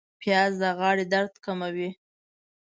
پیاز 0.21 0.53
د 0.61 0.63
غاړې 0.77 1.05
درد 1.13 1.33
کموي 1.45 1.89